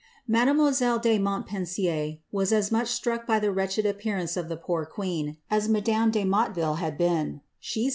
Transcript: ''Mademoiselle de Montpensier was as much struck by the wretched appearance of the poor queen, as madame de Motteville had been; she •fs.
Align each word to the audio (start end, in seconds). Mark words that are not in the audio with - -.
''Mademoiselle 0.41 0.97
de 0.97 1.19
Montpensier 1.19 2.17
was 2.31 2.51
as 2.51 2.71
much 2.71 2.87
struck 2.87 3.27
by 3.27 3.37
the 3.37 3.51
wretched 3.51 3.85
appearance 3.85 4.35
of 4.35 4.49
the 4.49 4.57
poor 4.57 4.83
queen, 4.83 5.37
as 5.51 5.69
madame 5.69 6.09
de 6.09 6.23
Motteville 6.25 6.77
had 6.79 6.97
been; 6.97 7.41
she 7.59 7.87
•fs. 7.89 7.89